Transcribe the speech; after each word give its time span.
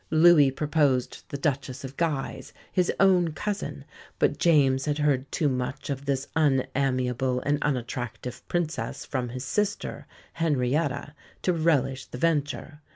Louis 0.09 0.49
proposed 0.49 1.25
the 1.29 1.37
Duchess 1.37 1.83
of 1.83 1.95
Guise, 1.95 2.53
his 2.71 2.91
own 2.99 3.33
cousin; 3.33 3.85
but 4.17 4.39
James 4.39 4.85
had 4.85 4.97
heard 4.97 5.31
too 5.31 5.47
much 5.47 5.91
of 5.91 6.05
this 6.05 6.27
unamiable 6.35 7.39
and 7.41 7.61
unattractive 7.61 8.41
Princess 8.47 9.05
from 9.05 9.29
his 9.29 9.45
sister, 9.45 10.07
Henrietta, 10.33 11.13
to 11.43 11.53
relish 11.53 12.05
the 12.07 12.17
venture. 12.17 12.81